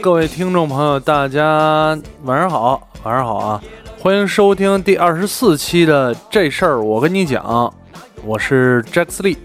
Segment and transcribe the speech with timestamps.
[0.00, 3.62] 各位听众朋友，大家晚上好，晚上好啊！
[4.00, 7.72] 欢迎收听第二十四期的这事儿，我跟你讲，
[8.24, 9.36] 我是 Jack Lee。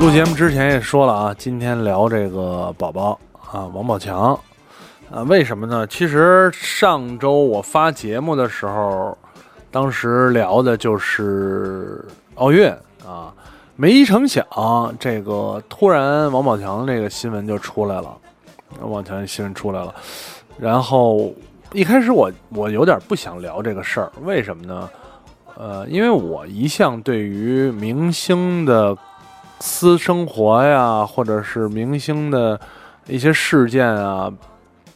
[0.00, 3.18] 录节目之前也说了啊，今天聊这个宝宝
[3.50, 4.38] 啊，王宝强
[5.10, 5.86] 啊，为什么呢？
[5.86, 9.16] 其实上周我发节目的时候，
[9.70, 12.68] 当时聊的就是奥运
[13.06, 13.32] 啊。
[13.78, 14.42] 没成想，
[14.98, 18.16] 这个突然王宝强这个新闻就出来了，
[18.80, 19.94] 王宝强新闻出来了，
[20.58, 21.30] 然后
[21.74, 24.88] 一开始我我有点不想聊这个事儿，为什么呢？
[25.58, 28.96] 呃，因为我一向对于明星的
[29.60, 32.58] 私生活呀，或者是明星的
[33.06, 34.32] 一些事件啊，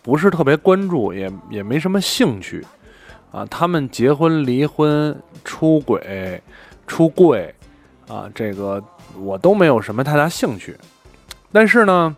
[0.03, 2.65] 不是特别关注，也也没什么兴趣
[3.31, 3.45] 啊。
[3.51, 6.43] 他们结婚、离婚、出轨、
[6.87, 7.55] 出柜。
[8.11, 8.83] 啊，这个
[9.21, 10.77] 我都没有什么太大兴趣，
[11.53, 12.17] 但是呢，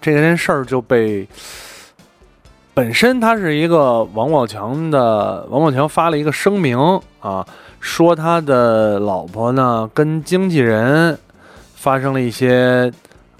[0.00, 1.28] 这件事儿就被
[2.72, 6.78] 本身他是一个王宝强的，王宝强发了一个声明
[7.20, 7.46] 啊，
[7.80, 11.18] 说他的老婆呢跟经纪人
[11.74, 12.90] 发生了一些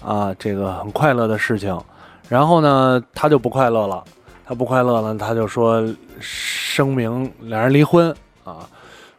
[0.05, 1.81] 啊这个很快乐的事情，
[2.29, 4.05] 然后呢他就不快乐了，
[4.45, 5.83] 他不快乐了，他就说
[6.21, 8.69] 声明两人离婚啊。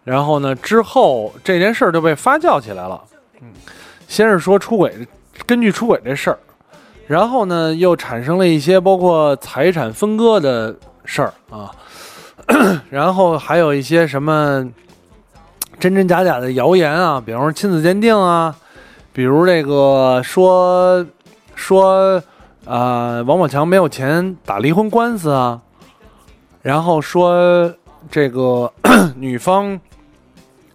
[0.03, 0.53] 然后呢？
[0.55, 3.01] 之后这件事儿就被发酵起来了。
[3.41, 3.47] 嗯，
[4.07, 5.07] 先是说出轨，
[5.45, 6.37] 根据出轨这事儿，
[7.07, 11.71] 然后呢又产生了一些包括财产分割的事儿啊，
[12.91, 14.69] 然后还有一些什么
[15.79, 18.53] 真真假假的谣言啊，比方说亲子鉴定啊，
[19.13, 21.05] 比如这个说
[21.55, 22.21] 说
[22.65, 25.61] 啊王宝强没有钱打离婚官司啊，
[26.61, 27.73] 然后说
[28.11, 28.69] 这个
[29.15, 29.79] 女方。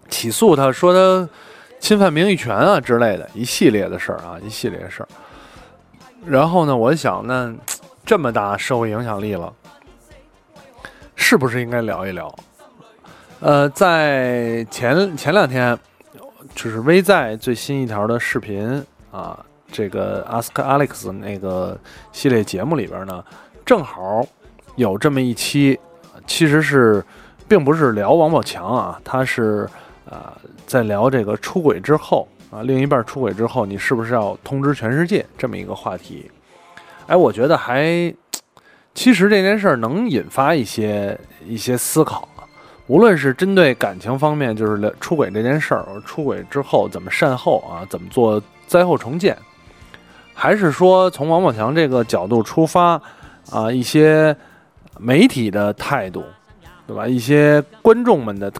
[0.09, 1.29] 起诉他说他
[1.79, 5.07] 侵犯名誉权啊之类的一系列的事儿啊，一系列的事儿。
[6.25, 7.53] 然后呢，我想那
[8.05, 9.53] 这么大社会影响力了，
[11.15, 12.35] 是不是应该聊一聊？
[13.39, 15.79] 呃，在前前两天，
[16.53, 19.39] 就是微在最新一条的视频啊，
[19.71, 21.79] 这个 Ask Alex 那个
[22.11, 23.23] 系列节目里边呢，
[23.65, 24.21] 正好
[24.75, 25.79] 有这么一期，
[26.27, 27.01] 其实是
[27.47, 29.65] 并不是聊王宝强啊，他是。
[30.09, 36.29] 啊，在聊这个出轨之后啊，另一半出轨之后，你是不是要通知全世界这么一个话题？
[37.05, 38.11] 哎，我觉得还，
[38.95, 41.15] 其实这件事儿能引发一些
[41.45, 42.27] 一些思考。
[42.87, 49.37] 无论是针对感情方面，就是出轨这件事儿，出轨之后怎么善后啊，怎么做灾后重建，
[50.33, 52.99] 还是说从王宝强这个角度出发
[53.51, 54.35] 啊，一些
[54.97, 56.23] 媒体的态度，
[56.87, 57.07] 对吧？
[57.07, 58.51] 一些观众们的。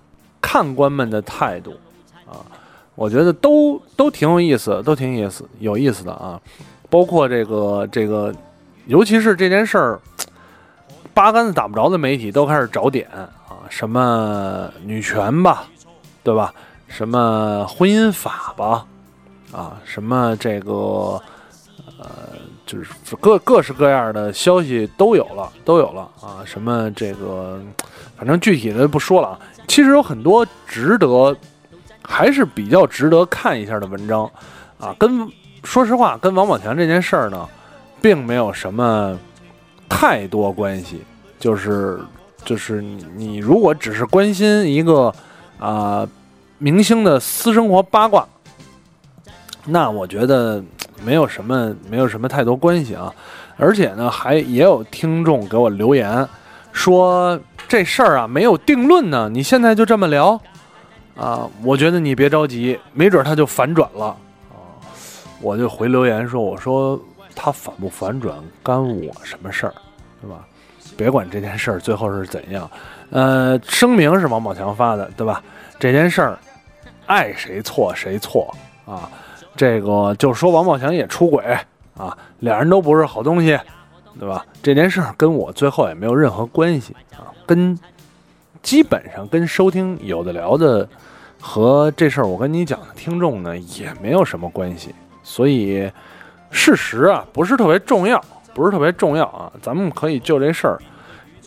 [0.42, 1.74] 看官们的态度
[2.26, 2.46] 啊，
[2.96, 6.40] 我觉得都都挺有意思，都挺有意思，有意思的啊。
[6.90, 8.34] 包括这个这个，
[8.88, 10.00] 尤其是这件事儿，
[11.14, 15.68] 八竿子打不着的媒体都开始找点啊，什么女权吧，
[16.24, 16.54] 对吧？
[16.88, 18.86] 什么婚姻法吧，
[19.52, 21.22] 啊，什么这个
[22.00, 22.10] 呃，
[22.66, 26.42] 就是各各式各样的消息都有了，都有了啊。
[26.44, 27.62] 什么这个，
[28.18, 29.40] 反正具体的不说了啊。
[29.70, 31.38] 其实有很多值得，
[32.02, 34.30] 还是比较值得看一下的文章，
[34.80, 35.30] 啊，跟
[35.64, 37.48] 说实话，跟王宝强这件事儿呢，
[38.02, 39.18] 并没有什么
[39.88, 41.04] 太多关系。
[41.38, 42.02] 就是
[42.44, 42.82] 就是
[43.16, 45.14] 你如果只是关心一个
[45.60, 46.06] 啊
[46.58, 48.28] 明星的私生活八卦，
[49.66, 50.62] 那我觉得
[51.06, 53.14] 没有什么没有什么太多关系啊。
[53.56, 56.28] 而且呢，还也有听众给我留言
[56.72, 57.40] 说。
[57.70, 60.42] 这事儿啊没有定论呢，你现在就这么聊，
[61.16, 64.08] 啊，我觉得你别着急，没准他就反转了
[64.50, 64.58] 啊。
[65.40, 67.00] 我就回留言说，我说
[67.36, 69.74] 他反不反转干我什么事儿，
[70.20, 70.44] 对吧？
[70.98, 72.70] 别管这件事儿最后是怎样，
[73.12, 75.42] 呃，声明是王宝强发的，对吧？
[75.78, 76.40] 这件事儿
[77.06, 78.52] 爱谁错谁错
[78.86, 79.08] 啊，
[79.56, 81.46] 这个就说王宝强也出轨
[81.96, 83.58] 啊，俩人都不是好东西，
[84.20, 84.46] 对吧？
[84.62, 87.32] 这件事儿跟我最后也没有任何关系啊。
[87.48, 87.80] 跟
[88.62, 90.88] 基本上跟收听有的聊的
[91.40, 94.94] 和这事儿我跟你讲的听众呢也没有什么关系，
[95.24, 95.90] 所以
[96.52, 98.22] 事实啊不是特别重要，
[98.54, 100.78] 不是特别重要啊，咱们可以就这事儿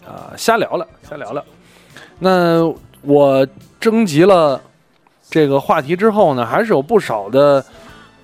[0.07, 1.45] 啊瞎聊聊，瞎聊聊。
[2.19, 3.47] 那我
[3.79, 4.61] 征集了
[5.29, 7.65] 这个话题之后呢，还是有不少的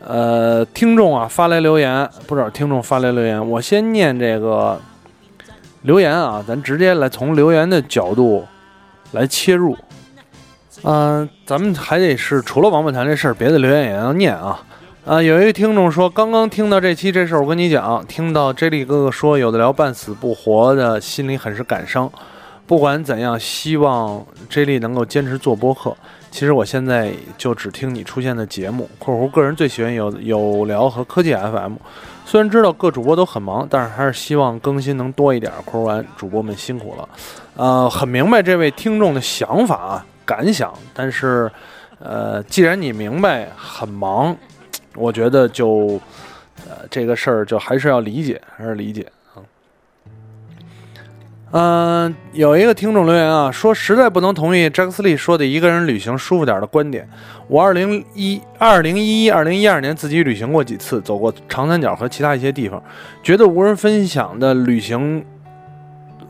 [0.00, 4.80] 呃听众啊发来留言，不少听众发来留言，我先念这个。
[5.82, 8.44] 留言啊，咱直接来从留言的角度
[9.12, 9.76] 来切入。
[10.82, 14.60] 嗯，咱们还得是除了王宝强这事儿，别的留言也要念啊。
[15.06, 22.10] 啊，有一个听众说，刚刚听到这期这事儿，我跟你讲，听到 J 莉哥哥说有的聊半死不活的，心里很是感伤。
[22.66, 25.96] 不管怎样，希望 J 莉能够坚持做播客。
[26.38, 31.74] 其实我现在就只听你出现的节目（括弧个人最喜欢有有聊和科技 FM）。
[32.24, 35.52] 虽然知道各主播都很忙，但是还是希望更新能多一点。
[35.64, 37.08] 括弧完，主播们辛苦了。
[37.56, 41.50] 呃，很明白这位听众的想法啊感想，但是，
[41.98, 44.36] 呃，既然你明白很忙，
[44.94, 46.00] 我觉得就，
[46.68, 49.04] 呃，这个事儿就还是要理解，还是理解。
[51.50, 57.08] 嗯，有一个听众留言啊，说实在不能同意詹克斯利说的一个人旅行舒服点的观点。
[57.46, 62.82] 我二零一二零一一二零一二年自己旅行过几次，走过长三角和其他一些地方，
[63.22, 65.24] 觉得无人分享的旅行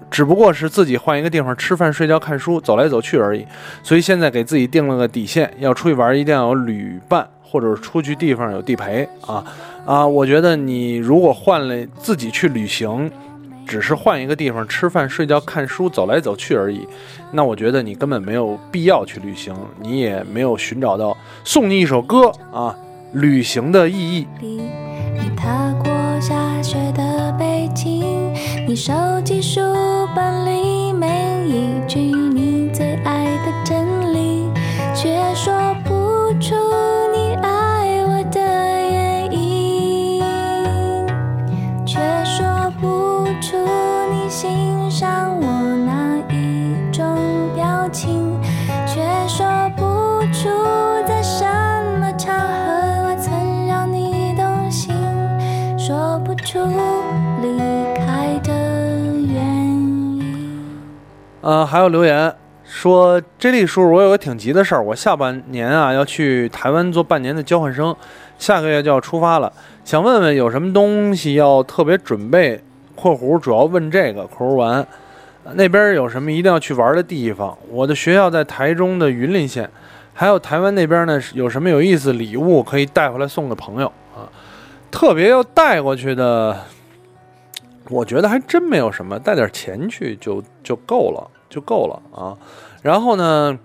[0.09, 3.45] 只不过是自己换一个地方吃饭、睡觉、看书、走来走去而已。
[3.83, 9.45] 所以现在给自己定了个底线，要出去玩一定要有旅伴，或者出去地方有地陪啊
[9.85, 10.07] 啊！
[10.07, 13.11] 我觉得你如果换了自己去旅行。
[13.69, 16.89] 只是换一个地方吃饭、睡觉、看书、走来走去而已，
[17.31, 22.75] 那我觉得你根本没有必要去旅行，你也没有寻找到送你一首歌啊
[23.13, 24.27] 旅行的意义。
[24.41, 25.87] 你踏过
[26.19, 28.33] 下雪的北京，
[28.67, 28.93] 你手
[61.49, 62.31] 呃，还有留言
[62.63, 67.97] 说，J 莉叔叔，我有个挺急的事儿，我下半年啊要去台湾做半年的交换生，
[68.39, 69.51] 下个月就要出发了，
[69.83, 72.63] 想问问有什么东西要特别准备
[72.95, 74.27] （括弧主要问这个）。
[74.29, 74.87] 括弧完，
[75.55, 77.57] 那边有什么一定要去玩的地方？
[77.71, 79.71] 我的学校在台中的云林县，
[80.13, 84.29] 还有台湾那边呢，有什么有意思礼物可以带回来送给朋友啊？
[84.91, 86.55] 特别要带过去的，
[87.89, 91.31] 我觉得还真没有什么，带点钱去就就够了。
[91.49, 92.37] 就够了啊，
[92.83, 93.59] 然后呢，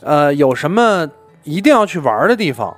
[0.00, 1.08] 呃，有什么
[1.44, 2.76] 一定要去玩的地方？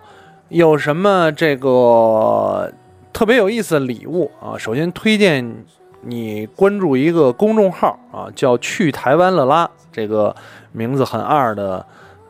[0.49, 2.73] 有什么这个
[3.13, 4.57] 特别有意思的礼物啊？
[4.59, 5.65] 首先推荐
[6.03, 10.35] 你关注一个公众号啊，叫“去台湾了啦”，这个
[10.73, 11.85] 名字很二的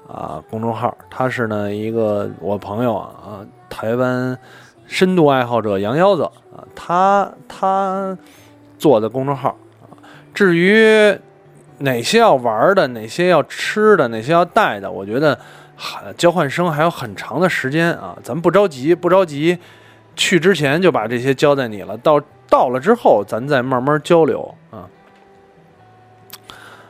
[0.08, 3.40] 啊公众号，他是呢一个我朋友啊，
[3.70, 4.36] 台湾
[4.86, 8.18] 深度爱好者杨腰子啊，他他
[8.78, 9.56] 做的公众号，
[10.34, 11.18] 至于。
[11.78, 14.90] 哪些要玩的，哪些要吃的，哪些要带的？
[14.90, 15.38] 我觉得，
[16.16, 19.58] 交换生还有很长的时间啊，咱们不着急，不着急，
[20.16, 21.96] 去之前就把这些交代你了。
[21.98, 24.88] 到到了之后，咱再慢慢交流啊。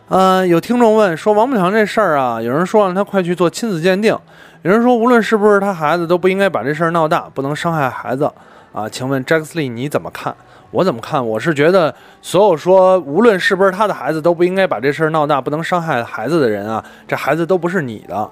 [0.08, 4.17] 嗯，有听众问说王宝强这事儿啊，有人说让他快去做亲子鉴定，
[4.62, 8.32] 有人说无论是不是他孩子都不应该把这事儿闹大，不能伤害孩子
[8.73, 8.88] 啊。
[8.88, 10.35] 请问 Jacksley 你怎么看？
[10.71, 11.27] 我怎么看？
[11.27, 18.31] 我是觉得，所有说无论是不是他的孩子，都不应该把这事儿闹大，不能伤害孩子的人啊，这孩子都不是你的啊。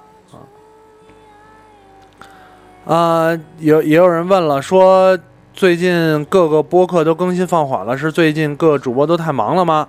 [2.85, 5.17] 啊，有也有人问了，说
[5.53, 9.87] 最近各个播客都更新放缓了，是最近各主播都太忙了吗？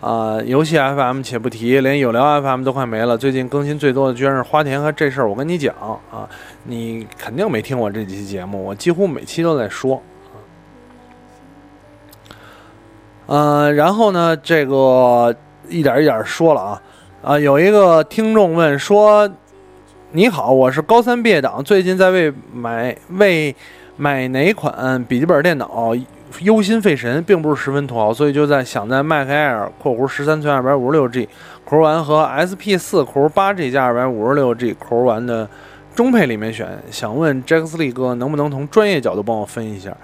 [0.00, 3.18] 啊，游戏 FM 且不提，连有聊 FM 都快没了。
[3.18, 5.74] 最近更新最多的居然是花田和这事儿，我跟你讲
[6.10, 6.26] 啊，
[6.64, 10.00] 你肯定没听我这几期节目，我几乎每期都在说。
[13.32, 15.32] 嗯，然后呢，这个
[15.68, 16.82] 一点一点说了啊，
[17.22, 19.30] 啊，有一个听众问说
[20.10, 23.54] ：“你好，我是高三毕业党，最近在为买为
[23.96, 25.94] 买哪款笔记本电脑
[26.40, 31.28] 忧心费神，并不是十分土豪，所以就在想在 Mac Air（ 括弧十三寸二百五十六 G）
[31.64, 35.48] 括弧完和 SP 四括弧八 G 加二百五十六 G 括弧完的
[35.94, 39.96] 中配里面选，想问 Jacks 丽哥能不能从专业角度帮我分一下？”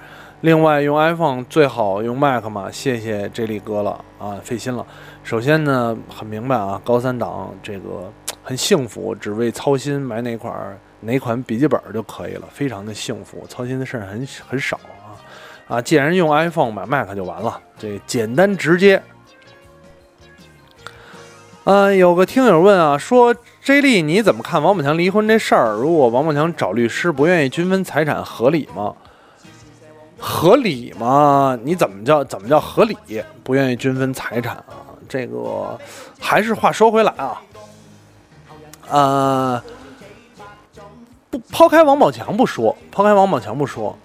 [0.42, 2.70] 另外，用 iPhone 最好用 Mac 嘛？
[2.70, 4.86] 谢谢 J 莉哥了啊，费心了。
[5.24, 8.12] 首先呢，很明白啊，高三党这个
[8.44, 15.16] 很幸福，只为操心买哪款哪款笔记本就可以了，非常的幸福，操心的事儿很很少啊
[15.68, 15.82] 啊！
[15.82, 19.02] 既然用 iPhone 买 Mac 就完了，这简单直接。
[21.64, 25.72] 嗯，有个听友问啊，说 J 莉你怎么看王宝强离婚这事儿？
[25.72, 28.94] 如果王宝强找律师不愿意均分财产，合理吗？
[30.18, 31.58] 合理吗？
[31.62, 32.96] 你怎么叫怎么叫合理？
[33.44, 34.96] 不愿意均分财产啊？
[35.08, 35.78] 这个
[36.18, 37.40] 还是话说回来啊，
[38.88, 39.62] 呃，
[41.30, 43.96] 不抛开王宝强不说，抛开王宝强不说，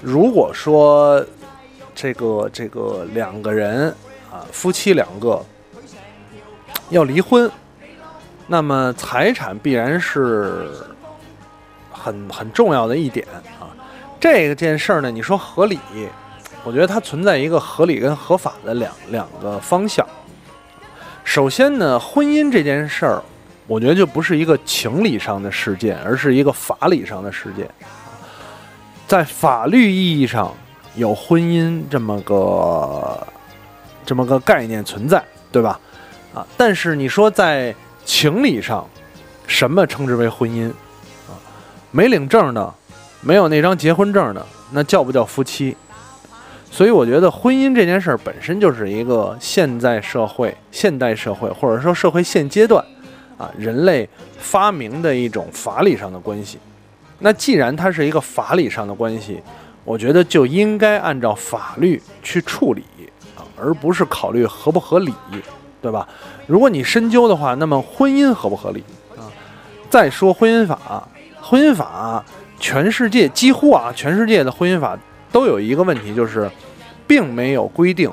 [0.00, 1.22] 如果说
[1.94, 3.94] 这个这个两个人
[4.32, 5.44] 啊，夫妻两个
[6.88, 7.50] 要离婚，
[8.46, 10.70] 那么财产必然是
[11.92, 13.26] 很很重要的一点
[13.60, 13.68] 啊。
[14.20, 15.78] 这件事儿呢，你说合理，
[16.64, 20.06] 我觉得它存在一个合理跟合法的两两个方向。
[21.24, 23.22] 首先呢，婚姻这件事儿，
[23.66, 27.68] 我觉得就不是一个情理上的事件，而是一个法理上的事件。
[29.06, 30.54] 在法律意义上，
[30.94, 33.26] 有婚姻这么个
[34.04, 35.22] 这么个概念存在，
[35.52, 35.78] 对吧？
[36.34, 38.86] 啊，但是你说在情理上，
[39.46, 40.68] 什么称之为婚姻？
[41.28, 41.36] 啊，
[41.90, 42.74] 没领证的，
[43.20, 45.76] 没有那张结婚证的，那叫不叫夫妻？
[46.70, 52.84] 所以我觉得婚姻这件事儿本身就是一个现在社会、现代社会或者说社会现阶段，
[53.38, 54.08] 啊，人类
[54.38, 56.58] 发明的一种法理上的关系。
[57.18, 59.40] 那既然它是一个法理上的关系，
[59.84, 62.84] 我觉得就应该按照法律去处理
[63.36, 65.12] 啊，而不是考虑合不合理，
[65.80, 66.06] 对吧？
[66.46, 68.84] 如果你深究的话，那么婚姻合不合理
[69.16, 69.24] 啊？
[69.88, 71.08] 再说婚姻法，
[71.40, 72.22] 婚姻法
[72.58, 74.98] 全世界几乎啊，全世界的婚姻法。
[75.30, 76.50] 都有一个问题，就是
[77.06, 78.10] 并没有规定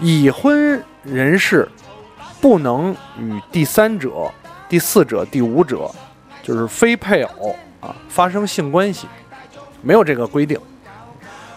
[0.00, 1.68] 已婚人士
[2.40, 4.28] 不能与第三者、
[4.68, 5.88] 第四者、第五者，
[6.42, 9.06] 就是非配偶啊发生性关系，
[9.80, 10.58] 没有这个规定。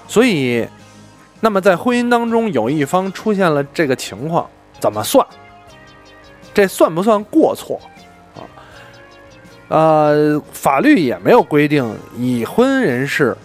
[0.07, 0.67] 所以，
[1.39, 4.47] 那么在婚姻当中有一方出现了这个情况，
[4.79, 5.25] 怎么算？
[6.53, 7.81] 这算不算过错？
[9.71, 13.35] 呃，法律也没有规定已婚人士。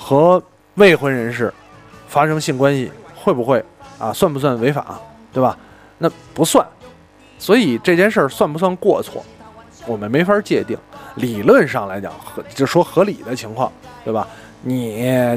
[0.00, 0.40] 和
[0.76, 1.52] 未婚人士
[2.06, 3.62] 发生性关系会不会
[3.98, 4.12] 啊？
[4.12, 4.98] 算不算违法？
[5.32, 5.58] 对吧？
[5.98, 6.64] 那不算，
[7.36, 9.22] 所以这件事儿算不算过错，
[9.88, 10.78] 我们没法界定。
[11.16, 13.70] 理论上来讲，合就说合理的情况，
[14.04, 14.26] 对吧？
[14.62, 15.36] 你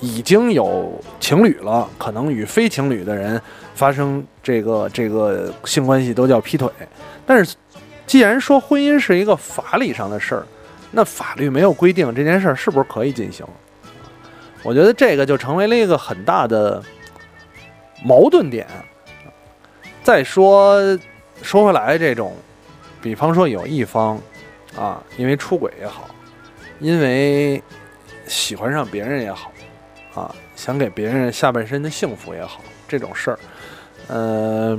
[0.00, 3.40] 已经有情侣了，可能与非情侣的人
[3.74, 6.68] 发生这个这个性关系都叫劈腿。
[7.26, 7.54] 但是，
[8.10, 10.44] 既然说婚姻是一个法理上的事儿。
[10.90, 13.46] 那法律没有规定这件事儿是不是可以进行？
[14.64, 16.82] 我觉得这个就成为了一个很大的
[18.04, 18.66] 矛盾点。
[20.02, 20.98] 再说
[21.40, 22.34] 说回来，这种，
[23.00, 24.20] 比方说有一方
[24.76, 26.10] 啊，因为出轨也好，
[26.80, 27.62] 因为
[28.26, 29.52] 喜欢上别人也好，
[30.16, 33.38] 啊，想给别人下半身的幸福也好，这种事儿，
[34.08, 34.76] 呃，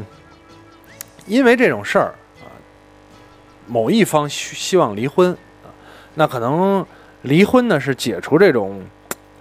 [1.26, 2.14] 因为这种事儿，
[3.68, 5.32] 某一方希望离婚
[5.64, 5.70] 啊。
[6.16, 6.86] 那可能
[7.22, 8.82] 离婚呢是解除这种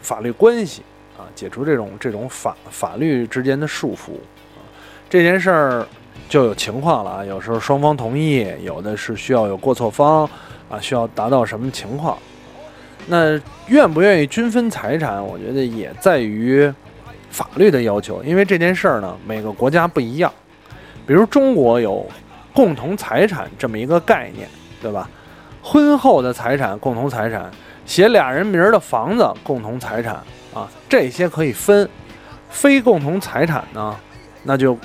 [0.01, 0.83] 法律关系
[1.19, 4.13] 啊，解除这种这种法法律之间的束缚
[4.57, 4.63] 啊，
[5.09, 5.87] 这件事儿
[6.29, 10.29] 就有情况了啊，有时候双方同意，有的是需要有过错方
[10.69, 12.17] 啊，需要达到什么情况？
[13.07, 16.73] 那愿不愿意均分财产，我觉得也在于
[17.31, 20.33] 法律的要求，因为这件事儿呢，每个国家不一样，
[21.07, 22.07] 比如中国有
[22.55, 24.49] 共同财产这么一个概念，
[24.83, 25.09] 对吧？
[25.63, 27.51] 婚后的财产共同财产，
[27.85, 30.15] 写俩人名儿的房子共同财产
[30.55, 31.89] 啊，这些可以分。
[32.49, 33.97] 非共同财产呢，
[34.43, 34.77] 那就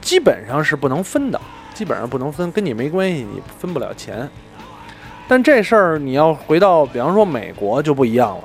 [0.00, 1.40] 基本上是不能分的，
[1.74, 4.28] 基本上不能分，跟你没关系，你分不了钱。
[5.28, 8.44] 但这事儿你要回到，比方说美国就不一样了，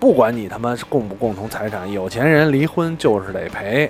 [0.00, 3.88] 不管你他妈是共不共同财产，有钱人离婚就是得赔。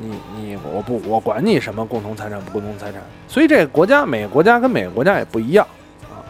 [0.00, 5.66] 你你我不我管你什么共同财产不共同财产，所以这个国家每个国家跟每个国家也不一样
[6.04, 6.22] 啊。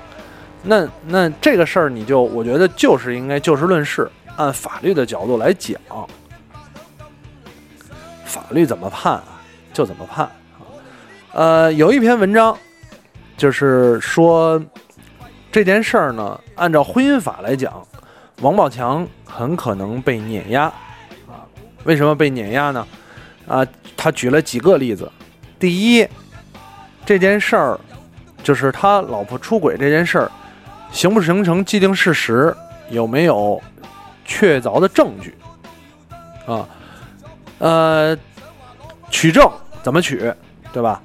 [0.62, 5.80] 那那这个事儿你就我觉得就是应该就事论事，按法律的角度来讲，
[8.24, 9.22] 法律怎么判
[9.72, 10.32] 就怎么判啊。
[11.32, 12.56] 呃，有一篇文章
[13.36, 14.62] 就是说
[15.52, 17.86] 这件事儿呢，按照婚姻法来讲，
[18.40, 20.64] 王宝强很可能被碾压
[21.26, 21.44] 啊。
[21.84, 22.86] 为什么被碾压呢？
[23.46, 25.10] 啊，他举了几个例子。
[25.58, 26.06] 第一，
[27.04, 27.80] 这件事儿
[28.42, 30.30] 就是他老婆出轨这件事儿，
[30.92, 32.54] 形不形成既定事实，
[32.90, 33.62] 有没有
[34.24, 35.34] 确凿的证据？
[36.46, 36.68] 啊，
[37.58, 38.16] 呃，
[39.10, 39.50] 取证
[39.82, 40.32] 怎么取，
[40.72, 41.00] 对吧？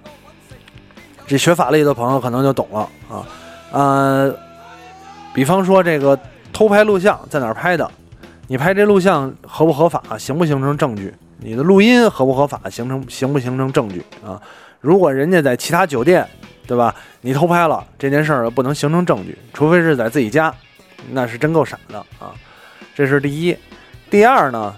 [1.25, 2.79] 这学法律的朋友可能就懂了
[3.09, 3.25] 啊。
[3.71, 4.35] 呃，
[5.33, 6.19] 比方说这个
[6.51, 7.89] 偷拍录像在哪儿拍的？
[8.47, 10.03] 你拍这录像合不合法？
[10.17, 11.13] 形不形成证据？
[11.43, 14.39] 你的录音合不合法，形成形不形成证据啊？
[14.79, 16.27] 如果人家在其他酒店，
[16.67, 16.95] 对吧？
[17.21, 20.53] 你偷拍了这件事儿不能形成证据，除非是在自己家，
[21.09, 22.33] 那是真够傻的啊！
[22.95, 23.57] 这是第一。
[24.09, 24.75] 第二呢，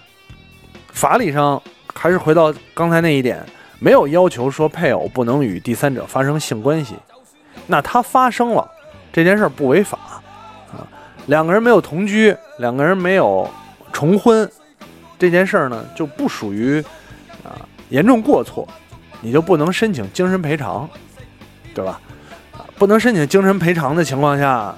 [0.93, 1.62] 法理上
[1.93, 3.46] 还是回到刚才那一点，
[3.79, 6.96] 没有要求说配偶不能与第三者发生性关系，
[7.67, 8.70] 那他发生了
[9.12, 9.98] 这件事儿不违法
[10.72, 10.88] 啊，
[11.27, 13.50] 两个人没有同居，两个人没有
[13.91, 14.50] 重婚，
[15.24, 16.84] 这件事儿呢就不属于
[17.46, 18.68] 啊严重过错，
[19.22, 20.89] 你就不能申请精神赔偿，
[21.74, 22.01] 对吧？
[22.51, 24.75] 啊，不能申请精神赔偿的情况下，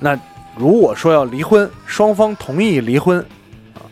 [0.00, 0.18] 那
[0.56, 3.20] 如果说要离婚，双方同意离婚
[3.74, 3.86] 啊，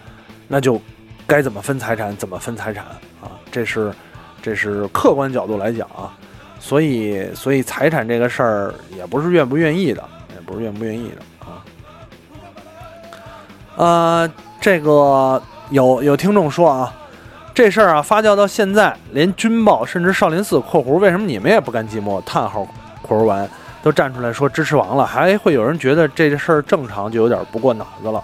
[0.49, 0.83] 那就
[1.29, 2.85] 该怎么分财产怎么分财产
[3.23, 3.95] 啊，这是
[4.43, 6.13] 这是客观角度来讲啊。
[6.59, 10.03] 所以，所以财产这个事儿也不是愿不愿意的，
[10.35, 11.63] 也不是愿不愿意的啊。
[13.77, 14.33] 呃，
[14.67, 16.93] 这个有有听众说啊，
[17.55, 22.21] 这事儿啊发酵到现在，连军报甚至少林寺（括弧为什么你们也不甘寂寞？
[22.23, 22.67] 叹号
[23.01, 23.49] 括弧完
[23.81, 28.21] 都站出来说支持王了，还会有人觉得这事儿正常，就有点不过脑子了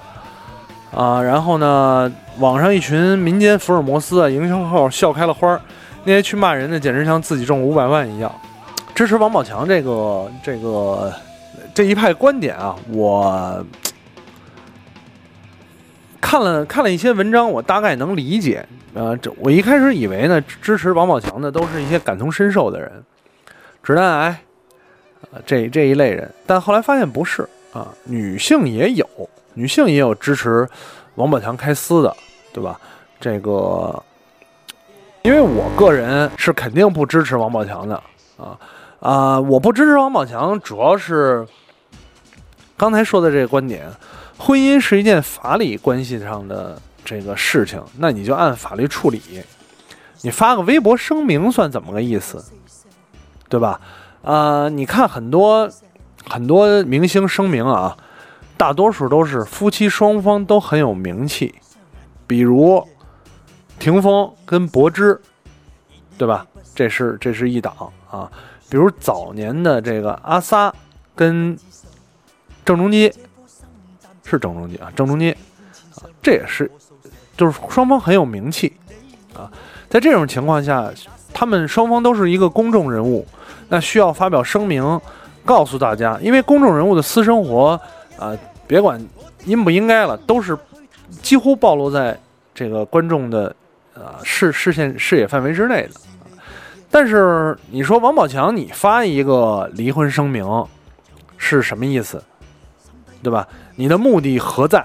[0.93, 1.23] 啊。
[1.23, 5.61] 然后呢，网上一群民间福尔摩斯啊，营销号笑开了花儿。
[6.03, 8.29] 那些去骂人的，简直像自己中五百万一样。
[8.97, 11.13] 支持王宝强这个这个
[11.73, 13.65] 这一派观点啊，我
[16.23, 18.65] 看了看了一些文章，我大概能理解。
[18.95, 22.91] 呃，这我一开始以为呢，支持王宝强的都是一些感同身受的人，
[23.83, 24.43] 直男癌，
[25.33, 26.31] 呃，这这一类人。
[26.47, 29.07] 但后来发现不是啊，女性也有，
[29.55, 30.67] 女性也有支持
[31.17, 32.17] 王宝强开撕的，
[32.53, 32.81] 对吧？
[33.21, 34.03] 这个。
[35.23, 37.95] 因为我个人是肯定不支持王宝强的
[38.37, 38.59] 啊
[38.99, 39.41] 啊！
[39.41, 41.47] 我不支持王宝强，主要是
[42.77, 43.89] 刚才说的这个观点：
[44.39, 49.21] 婚姻是一件法理关系上的这个事情，那你就按法律处理。
[50.23, 52.45] 你发个微博声明算怎么个意思？
[53.49, 53.81] 对吧？
[54.23, 55.71] 啊，你看很多
[56.29, 57.97] 很多明星声明啊，
[58.57, 61.55] 大多数都是夫妻双方都很有名气，
[62.27, 62.87] 比如。
[63.79, 65.21] 霆锋跟柏芝，
[66.17, 66.47] 对吧？
[66.73, 67.75] 这是这是一档
[68.09, 68.31] 啊。
[68.71, 70.73] 比如早年的这个阿 sa
[71.17, 71.59] 跟
[72.65, 73.13] 郑中基，
[74.25, 76.71] 是郑中基啊，郑中基啊，这也是，
[77.37, 78.73] 就是双方很有名气
[79.35, 79.51] 啊。
[79.89, 80.91] 在这种情况下，
[81.33, 83.27] 他们双方都是一个公众人物，
[83.69, 85.01] 那需要发表声明
[85.45, 87.81] 告诉大家，因为公众人物的私生活
[88.19, 89.05] 啊，别管
[89.45, 90.57] 应不应该了，都是
[91.21, 92.19] 几乎暴露在
[92.55, 93.55] 这个观众的。
[93.95, 95.91] 呃，视视线视野范围之内的，
[96.91, 100.47] 但是你说王宝强，你发一个离婚声明
[101.37, 102.25] 是什么意思？
[103.23, 103.47] 对吧？
[103.75, 104.79] 你的目的何在？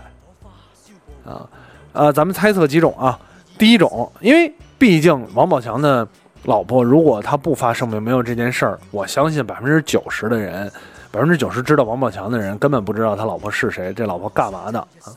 [1.26, 1.47] 啊，
[1.93, 3.19] 呃，咱们猜测几种啊。
[3.58, 6.08] 第一种，因为毕竟王宝强的
[6.43, 10.71] 老婆，如果他不发声明，没有这件事儿，我相信百分之九十的人，
[11.12, 15.13] 百分之九十知道王宝强的人根本不知道他老婆是谁，这老婆干嘛的啊？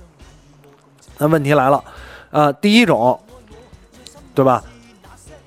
[1.18, 1.84] 那问题来了，
[2.30, 3.18] 啊，第一种。
[4.32, 4.62] 对吧？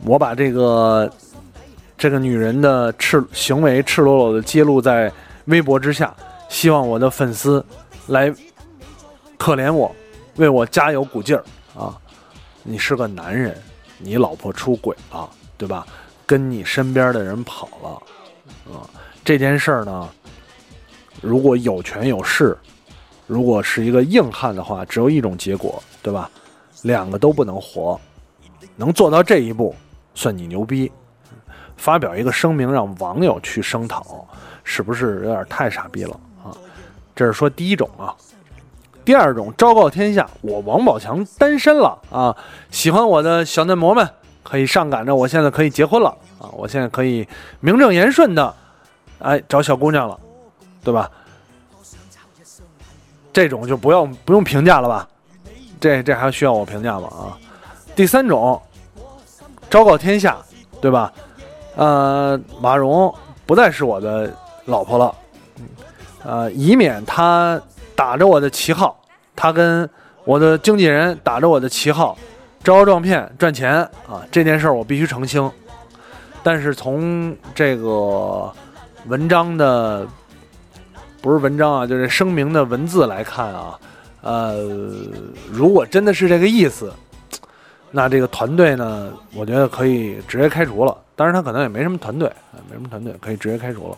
[0.03, 1.09] 我把这个
[1.97, 5.11] 这个女人的赤行为赤裸裸的揭露在
[5.45, 6.13] 微博之下，
[6.49, 7.65] 希望我的粉丝
[8.07, 8.33] 来
[9.37, 9.93] 可怜我，
[10.35, 11.43] 为我加油鼓劲儿
[11.77, 11.97] 啊！
[12.63, 13.55] 你是个男人，
[13.97, 15.85] 你老婆出轨了，对吧？
[16.25, 17.89] 跟你身边的人跑了
[18.73, 18.89] 啊！
[19.23, 20.09] 这件事儿呢，
[21.21, 22.57] 如果有权有势，
[23.27, 26.29] 如果是一个硬汉的话，只有一种结果，对吧？
[26.83, 27.99] 两个都不能活。
[28.75, 29.75] 能做到这一步，
[30.15, 30.91] 算你牛逼。
[31.77, 34.27] 发表一个声明让网友去声讨，
[34.63, 36.19] 是不是有点太傻逼了？
[37.15, 38.15] 这是说第一种啊。
[39.05, 42.33] 第二种，昭告天下，我王宝强单身了啊！
[42.71, 44.09] 喜欢我的小嫩模们
[44.43, 46.07] 可以上赶着，我现在可以结婚了
[46.39, 46.47] 啊！
[46.53, 47.27] 我现在可以
[47.59, 48.55] 名正言顺的，
[49.19, 50.17] 哎，找小姑娘了，
[50.85, 51.11] 对吧？
[53.33, 55.05] 这种就不用不用评价了吧？
[55.81, 57.09] 这这还需要我评价吗？
[57.09, 57.37] 啊？
[57.93, 58.61] 第三种，
[59.69, 60.37] 昭告天下，
[60.79, 61.11] 对吧？
[61.75, 63.13] 呃，马蓉
[63.45, 65.13] 不再是我的老婆了，
[66.23, 67.61] 呃，以免他
[67.95, 68.99] 打着我的旗号，
[69.35, 69.89] 他跟
[70.23, 72.17] 我的经纪人打着我的旗号
[72.63, 73.75] 招摇撞骗赚钱
[74.07, 74.21] 啊！
[74.31, 75.51] 这件事儿我必须澄清。
[76.41, 78.51] 但是从这个
[79.07, 80.07] 文章的
[81.21, 83.79] 不是文章啊，就是声明的文字来看啊，
[84.21, 84.55] 呃，
[85.51, 86.91] 如果真的是这个意思。
[87.95, 89.13] 那这个团队呢？
[89.35, 90.97] 我觉得可以直接开除了。
[91.15, 92.27] 当然，他可能也没什么团队，
[92.67, 93.97] 没什么团队，可以直接开除了。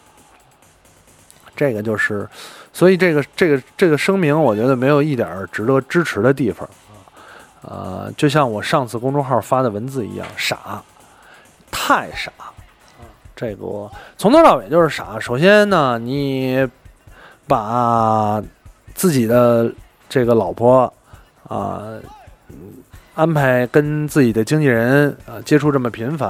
[1.56, 2.28] 这个就是，
[2.74, 6.70] 所以这个这个这个声明，我觉得没有一点值得支持的地方
[7.62, 8.08] 啊。
[8.18, 10.82] 就像我上次公众号发的文字一样，傻，
[11.72, 12.52] 太傻啊！
[13.36, 15.20] 这个从头到尾就是傻。
[15.20, 16.68] 首先呢，你
[17.48, 18.44] 把
[18.94, 19.72] 自己的
[20.10, 20.94] 这个老婆
[21.48, 21.82] 啊。
[23.16, 26.30] 安排跟自己的经纪人啊接触这么频繁，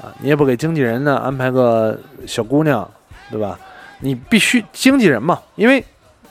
[0.00, 2.90] 啊，你也不给经纪人呢安排个小姑娘
[3.30, 3.60] 对吧？
[4.00, 5.84] 你必须经纪人嘛，因为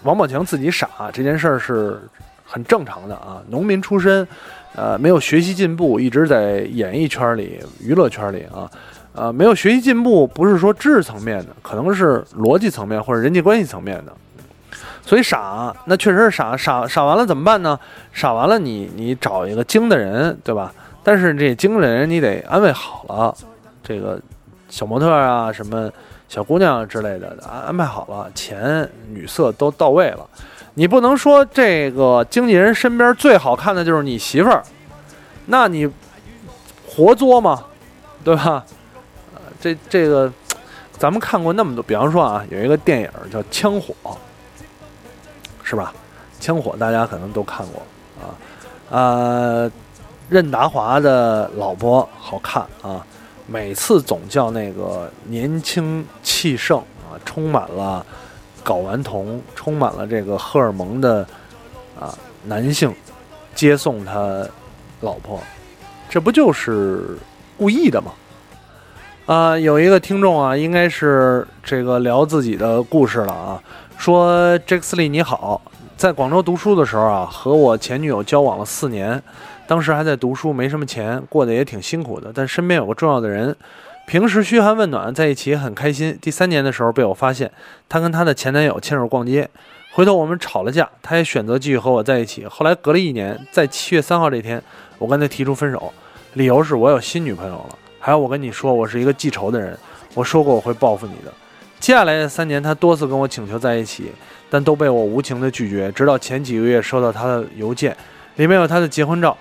[0.04, 2.00] 王宝强自己傻这件事儿是
[2.46, 3.42] 很正常的啊。
[3.50, 4.28] 农民出身，
[4.76, 8.70] 呃，没有学习进步，一直在演艺圈里、娱乐圈里啊，
[9.14, 14.14] 呃，没有学习进步，不是说知识层面的，可能是逻辑层面或者人际关系层面的。
[15.02, 17.80] 所以傻，那确实是傻，傻傻完了怎么办呢？
[18.12, 20.74] 傻完了，你你找一个精的人，对吧？
[21.02, 23.36] 但是这精的人你得安慰好了，
[23.82, 24.20] 这个
[24.70, 25.90] 小模特啊，什么
[26.30, 30.28] 小姑娘之类的，安安排好了，钱女色都到位了，
[30.74, 34.64] 你不能说这个经纪人身边最好看的就是你媳妇儿，
[35.46, 35.90] 那你
[36.88, 37.64] 活作吗？
[38.24, 38.64] 对吧？
[39.62, 40.32] 这这个
[40.98, 43.94] 咱们看过那么多，比方说啊，有一个电影叫《枪火》。
[45.70, 45.94] 是吧？
[46.40, 47.82] 枪火大家可能都看过
[48.22, 48.32] 啊，
[48.90, 49.70] 呃，
[50.30, 53.06] 任达华的老婆好看啊，
[53.48, 58.06] 每次总叫那个年轻气盛啊，充满了
[58.64, 61.26] 睾丸酮，充满了这个荷尔蒙的
[61.98, 62.94] 啊男性
[63.56, 64.46] 接送他
[65.00, 65.40] 老婆，
[66.10, 67.18] 这不就是
[67.58, 68.12] 故意的吗？
[69.26, 73.64] 啊，有一个听众啊，应该是这个聊自己的故事了啊。
[73.98, 75.62] 说杰克斯利你好，
[75.96, 79.22] 在广州读书的时候啊，和我前女友交往了四年，
[79.68, 82.32] 当时还在读书，没什么钱，过得也挺辛苦的。
[82.34, 83.56] 但身边有个重要的人，
[84.08, 86.18] 平时嘘寒问暖，在一起很开心。
[86.22, 87.52] 第三年的时候被我发现，
[87.90, 89.50] 她跟她的前男友牵手逛街，
[89.92, 92.46] 回头我们吵了架，她也选择继续和我在一起。
[92.46, 94.64] 后来隔了一年，在七月三号这天，
[94.98, 95.94] 我跟她提出分手，
[96.34, 99.78] 理由是我有新女朋友了，还有我跟你说我是一个记仇的人，
[100.14, 101.34] 我说过我会报复你的。
[101.80, 104.12] 接下来的三年，他多次跟我请求在一起，
[104.50, 105.92] 但都被我无情的拒绝。
[105.92, 107.96] 直到前几个月收到他的邮件，
[108.38, 109.38] 里面有他的结婚照，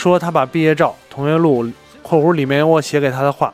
[0.00, 1.70] 说他把毕业照、同学录
[2.02, 3.52] （括弧里面有我写给他的话）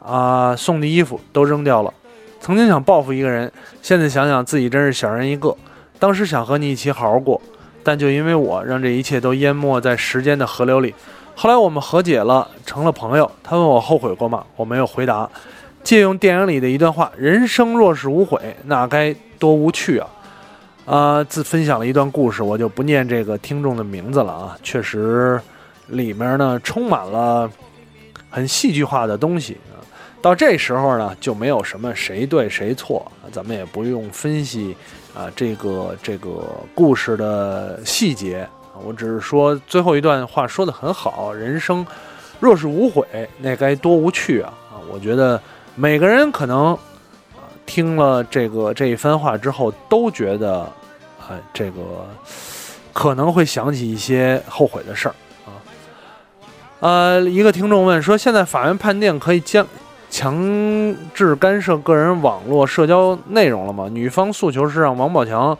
[0.00, 1.92] 啊，送的衣服都扔掉了。
[2.40, 3.50] 曾经想报复一个人，
[3.82, 5.52] 现在想想自己真是小人一个。
[5.98, 7.42] 当时想和你一起好好过，
[7.82, 10.94] 但就因为我，让这一切都淹没在时间的河流里。
[11.34, 13.28] 后来我们和解了，成了朋友。
[13.42, 14.44] 他问我后悔过吗？
[14.54, 15.28] 我没有回答。
[15.82, 20.06] 借用电影里的一段话：“人生若是无悔，那该多无趣啊！”
[20.86, 24.56] 啊，自分享了一段故事，我就不念这个听众的名字了啊。
[24.62, 25.40] 确实，
[25.88, 27.50] 里面呢充满了
[28.30, 29.78] 很戏剧化的东西啊。
[30.22, 34.76] 到这时候呢，就没有什么谁对谁错，咱们也不用分析
[35.14, 36.44] 啊这个这个
[36.74, 38.48] 故事的细节。
[38.84, 41.86] 我只是说最后一段话说的很好：“人生
[42.40, 43.06] 若是无悔，
[43.38, 45.40] 那该多无趣啊！”啊，我觉得。
[45.76, 46.78] 每个人可能，
[47.66, 50.72] 听了这个这一番话之后，都觉得，
[51.28, 52.08] 哎，这个
[52.92, 55.14] 可能会想起一些后悔的事儿。
[56.84, 59.66] 呃，一个听众问说：“现在法院判定可以将
[60.10, 65.56] 强制干涉个人网络社交内容了吗？”女方诉求是让王宝强，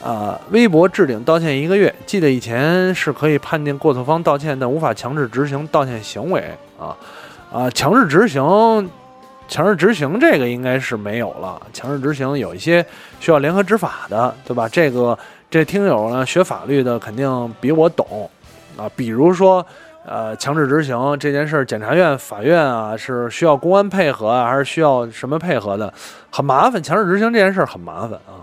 [0.00, 1.92] 啊，微博置顶道歉一个月。
[2.06, 6.40] 记得以前是可以判定过错方道歉，但无法强制执行道歉行为
[6.78, 6.94] 啊
[7.52, 8.88] 啊，强制执行。
[9.48, 11.60] 强制执行这个应该是没有了。
[11.72, 12.86] 强制执行有一些
[13.18, 14.68] 需要联合执法的，对吧？
[14.68, 15.18] 这个
[15.50, 18.30] 这听友呢学法律的肯定比我懂
[18.76, 18.88] 啊。
[18.94, 19.66] 比如说，
[20.04, 25.92] 呃，强制执行这件事儿，检察院、法院啊是需要公安配合啊，还是需要什么配合的？
[26.30, 26.82] 很麻烦。
[26.82, 28.40] 强制执行这件事儿很麻烦啊。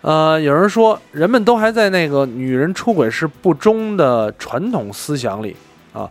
[0.00, 5.54] 呃，有人说，人们都还在那个女人出轨是不忠的传统思想里
[5.92, 6.10] 啊。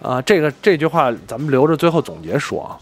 [0.00, 2.78] 啊，这个这句话咱们留着最后总结说啊。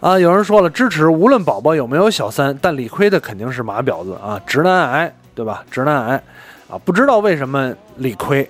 [0.00, 5.62] 啊，有人说了支持，无论宝宝有没有小三，但理亏的肯定是马婊子啊，直男癌，对吧？
[5.70, 6.22] 直男癌
[6.70, 8.48] 啊，不知道为什么理亏。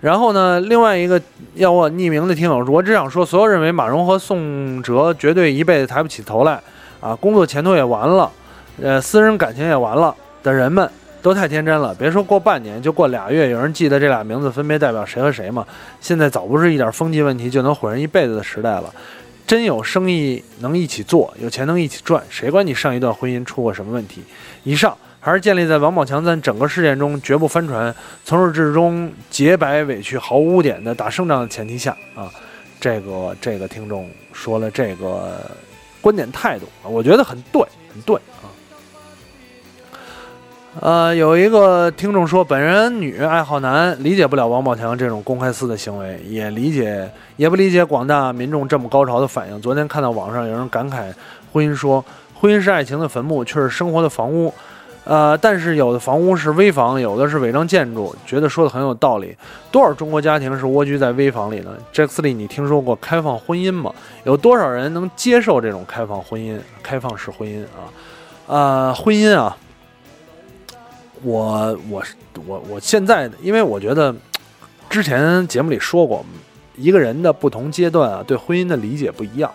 [0.00, 1.20] 然后呢，另外一个
[1.54, 6.60] 要我匿名的听友，我只想说，所有认为马蓉和宋哲绝对一辈子抬不起头来
[7.00, 8.30] 啊，工作前途也完了，
[8.82, 10.90] 呃，私人感情也完了的人们。
[11.22, 15.66] 都太天真了，别说过半年，就过俩月，有人记得这俩名字分别代表谁和谁吗？
[16.00, 18.90] 现在早不是一点风纪问题就能毁人一辈子的时代了。
[19.46, 24.22] 真有生意能一起做，有钱能一起赚，谁管你上一段婚姻出过什么问题？
[24.64, 32.32] 以上还是建立在王宝强在整个事件中绝不翻船，从始至终洁白委屈毫无污点的打胜仗的前提下啊，
[32.80, 35.38] 这个这个听众说了这个
[36.00, 38.48] 观点态度啊，我觉得很对，很对啊。
[40.80, 49.60] 呃，有一个听众说，本人女，爱好男，理解不了王宝强这种公开撕的行为，也理解，也不理解广大民众这么高潮的反应。
[49.60, 51.12] 昨天看到网上有人感慨，
[51.52, 52.02] 婚姻说
[52.32, 54.54] 婚姻是爱情的坟墓，却是生活的房屋。
[55.10, 59.36] 呃，但是有的房屋是危房，有的是违章建筑，觉得说的很有道理。
[59.72, 61.76] 多少中国家庭是蜗居在危房里呢？
[61.92, 63.92] 杰克斯利，你听说过开放婚姻吗？
[64.22, 67.90] 有多少人能接受这种开放婚姻、开放式婚姻啊？
[68.46, 69.56] 呃，婚姻啊，
[71.24, 72.04] 我我
[72.46, 74.14] 我我现在，因为我觉得
[74.88, 76.24] 之前节目里说过，
[76.76, 79.50] 一个人的不同阶段啊，对婚姻的理解不一样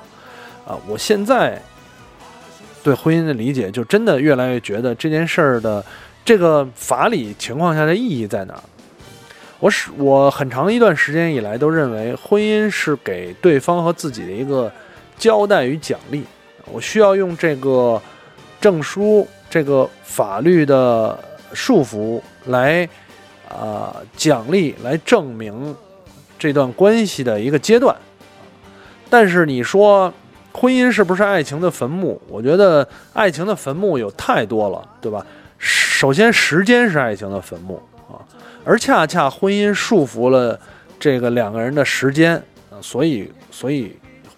[0.68, 0.76] 啊。
[0.86, 1.62] 我现在。
[2.86, 5.84] 对婚姻的理解，就真的越来越觉得这件事儿的
[6.24, 8.62] 这个法理情况下的意义在哪儿？
[9.60, 14.72] 我是我很长一段时间以来都认为，婚姻是给对方和自己的一个
[15.18, 16.24] 交代与奖励。
[16.72, 18.00] 我需要用这个
[18.62, 21.18] 证书、这个法律的
[21.54, 22.88] 束缚来
[23.50, 25.76] 啊奖励、来证明
[26.38, 27.96] 这段关系的一个阶段。
[29.10, 30.14] 但是你说。
[30.56, 32.18] 婚姻是不是爱情的坟墓？
[32.30, 35.26] 我觉得爱情的坟墓有太多了，对吧？
[35.60, 38.24] 首先，时间是爱情的坟墓啊，
[38.64, 40.58] 而恰恰婚姻束缚了
[40.98, 42.36] 这个两个人的时间
[42.72, 43.98] 啊，所以，所以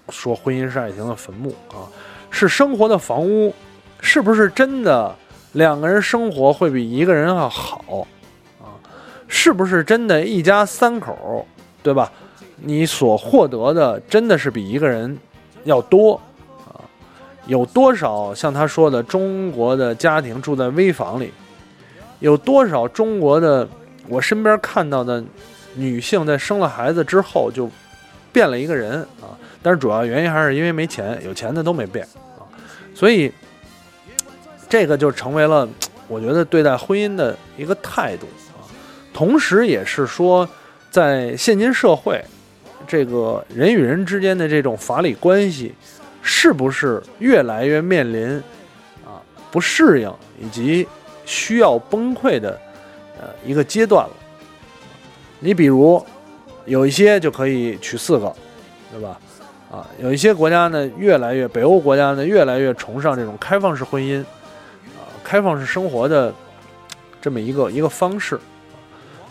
[0.10, 1.86] 说婚姻是爱情的坟墓啊，
[2.32, 3.54] 是生活的房屋，
[4.02, 5.16] 是不是真的
[5.54, 8.08] 两个人生活会比一个人要好
[8.60, 8.74] 啊？
[9.28, 11.46] 是不是真的一家三口，
[11.84, 12.12] 对吧？
[12.56, 15.16] 你所获得的真的是比一个人？
[15.68, 16.20] 要多
[16.66, 16.80] 啊，
[17.46, 21.34] 有多少像他说的中国的家庭住在危房里？
[22.20, 23.68] 有多少中国的
[24.08, 25.22] 我身边看到的
[25.76, 27.70] 女性在生了孩子之后就
[28.32, 29.36] 变了一个人啊？
[29.62, 32.08] 但是主要原因还是因为没钱，有钱的都没变
[32.40, 32.48] 啊。
[32.96, 33.30] 所以
[34.70, 35.68] 这个就成为了
[36.08, 38.26] 我觉得对待婚姻的一个态度
[38.56, 38.64] 啊，
[39.14, 40.48] 同时也是说
[40.90, 42.24] 在现今社会。
[42.88, 45.76] 这个人与人之间的这种法理关系，
[46.22, 48.28] 是不是越来越面临
[49.06, 49.20] 啊
[49.52, 50.88] 不适应以及
[51.26, 52.58] 需要崩溃的
[53.20, 54.14] 呃一个阶段了？
[55.40, 56.02] 你比如
[56.66, 58.34] 有一些就可以娶四个，
[58.92, 59.20] 对吧？
[59.70, 64.22] 啊，有一些国家呢，越来越北欧国家呢，越来越崇尚这种开放式婚姻
[64.96, 66.34] 啊，开放式生活的
[67.22, 68.40] 这么一个一个方式。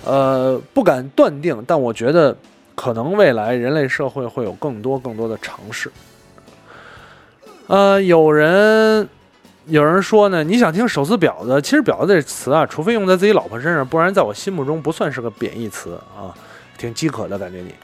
[0.04, 2.36] 呃，不敢断定，但我觉得。
[2.76, 5.90] 可能未来人类社会会有更多更多的尝试。
[7.66, 9.08] 呃，有人
[9.66, 11.58] 有人说呢，你想听“手撕婊子”？
[11.60, 16.30] 其实“婊子”这词啊，除非用在自己老婆身上，不然在我心目中不算是个贬义词啊，
[16.78, 17.74] 挺饥渴的感觉你。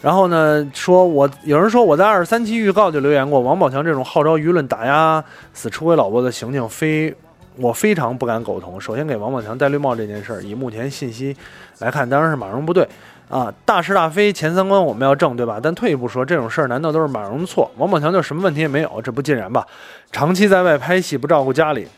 [0.00, 7.14] 然后呢，说我有人说我在二十三期预告就留言过，王宝强这种号召舆论打压死出轨老婆的行径，非
[7.56, 8.80] 我非常不敢苟同。
[8.80, 11.36] 首先给王宝强戴绿帽这件事儿，以目前信息
[11.80, 12.88] 来看，当然是马蓉不对。
[13.28, 15.58] 啊，大是大非前三关我们要正，对吧？
[15.62, 17.70] 但退一步说，这种事儿难道都是马蓉的错？
[17.78, 19.66] 王宝强就什么问题也没有，这不尽然吧？
[20.10, 21.88] 长期在外拍戏，不照顾家里，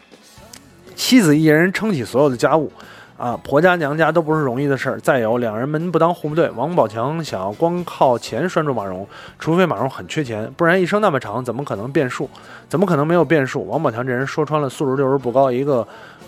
[0.94, 2.70] 妻子一人撑起所有的家务，
[3.16, 5.00] 啊，婆家娘家都不是容易的事儿。
[5.00, 9.04] 再有，两人门不当户不对，王宝强想要光靠钱拴住马蓉，
[9.40, 12.30] 除非马蓉很缺钱，不然一生那么长，怎么可能变数？
[12.68, 13.66] 怎么可能没有变数？
[13.66, 15.84] 王宝强这人说穿了，素质就是不高，一个。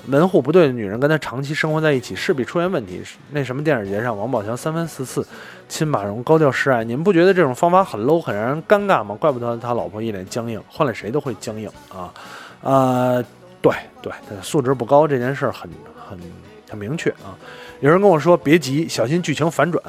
[0.07, 3.03] 门户不对的女人跟他长期生活在一起，势必出现问题。
[3.33, 5.27] 那什么电视节上，王宝强三番四次
[5.69, 9.15] 亲马蓉，高调示爱，你们不觉得这种方法很 low，很让人尴尬吗？
[9.17, 12.13] 怪不得他老婆一脸僵硬，换了谁都会僵硬啊！
[12.63, 13.25] 啊，
[13.61, 15.69] 对对，素质不高这件事很
[16.09, 16.19] 很
[16.71, 17.35] 很明确啊。
[17.81, 19.83] 有人跟我说别急，小心剧情反转。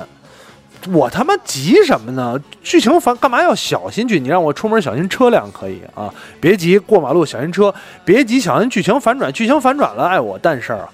[0.93, 2.39] 我他妈急什么呢？
[2.63, 4.19] 剧情反干嘛要小心剧？
[4.19, 7.73] 你让我出门小心车辆可以啊，别急，过马路小心车，
[8.06, 10.89] 别急，小心剧情反转，剧情反转了，碍我蛋事儿啊！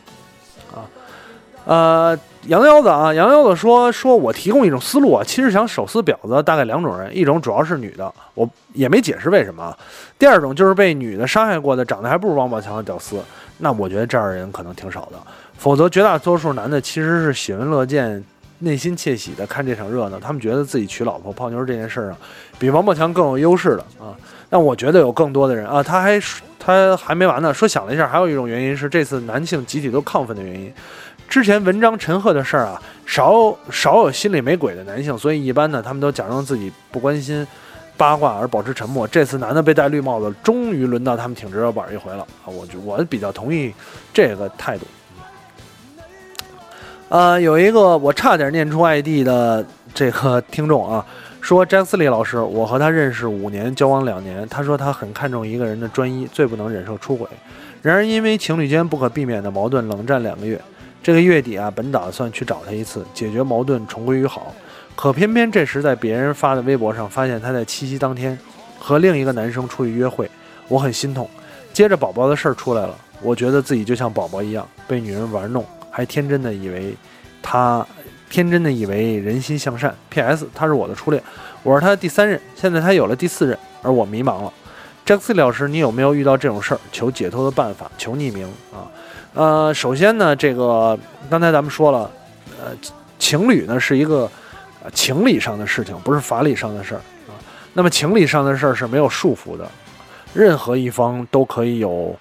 [0.76, 0.86] 啊，
[1.66, 9.72] 呃，杨腰子啊，杨腰子说说我提供一种思路啊，其实想手撕婊子大概两种人，一种主要是女的，我也没解释为什么；
[10.18, 13.20] 第二种就是被女的伤害过的，长得还不如王宝强的屌丝，
[13.60, 15.20] 那我觉得这样的人可能挺少的，
[15.58, 18.24] 否则绝大多数男的其实是喜闻乐见。
[18.64, 22.18] 内心窃喜的看这场热闹，他们觉得自己娶老婆泡妞这件事儿上，
[22.58, 24.16] 比王宝强更有优势的啊。
[24.50, 26.20] 但我觉得有更多的人啊，他还
[26.58, 27.54] 他还没完呢。
[27.54, 30.74] 说想了一下，还有一种原因是这次男性集体都亢奋的原因。
[31.28, 37.46] 之前文章陈赫的事儿啊，少少有心里没鬼的男性，所以一般呢，他们都假装自己不关心
[37.98, 39.08] 八卦而保持沉默。
[39.08, 42.48] 这次男的被戴绿帽子，终于轮到他们挺直腰板一回了啊。
[42.48, 43.74] 我就我比较同意
[44.14, 44.86] 这个态度。
[47.14, 51.06] 呃，有一个我差点念出 ID 的这个听众啊，
[51.42, 54.50] 说詹斯利老师，我和他认识五年，交往两年。
[54.50, 57.28] 他说他很看重一个人的专一，最不能忍受出轨。
[57.84, 60.60] 然而因为情侣间不可避免的矛盾，冷战两个月。
[61.04, 64.52] 这个月底啊，本打算去找他一次，解决矛盾，重归于好。
[64.96, 68.36] 可偏偏这时在别人发的微博上发现他在七夕当天
[68.80, 70.28] 和另一个男生出去约会，
[70.68, 71.30] 我很心痛。
[71.72, 72.98] 接着宝宝的事儿出来了。
[73.22, 75.64] 我觉得自己就像宝宝一样被女人玩弄，
[75.96, 76.96] 还天真的以为
[77.40, 77.86] 他
[78.32, 79.96] 天真的以为人心向善。
[80.10, 80.50] P.S.
[80.56, 81.22] 他是我的初恋，
[81.62, 84.52] 我是他的第三任，现在他有了第四任，而我迷茫了。
[85.06, 86.80] j a c k 老师，你有没有遇到这种事儿？
[86.92, 88.90] 求解脱的办法，求匿名啊。
[89.36, 90.98] 呃，首先呢，这个
[91.30, 92.10] 刚才咱们说了，
[92.60, 92.72] 呃，
[93.20, 94.28] 情侣呢是一个
[94.84, 97.38] 呃情理上的事情，不是法理上的事儿啊。
[97.74, 99.70] 那么情理上的事儿是没有束缚的，
[100.34, 102.18] 任何一方都可以有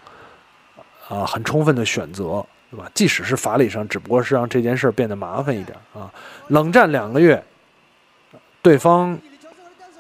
[1.09, 2.91] 啊很充分的选择，对吧？
[2.95, 6.11] 即使是法理上，只不过是让这件事变得麻烦一点啊。
[6.49, 7.45] 冷战两个月，
[8.63, 9.19] 对方